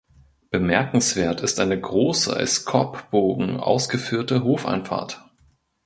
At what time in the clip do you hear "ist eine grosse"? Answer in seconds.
1.41-2.35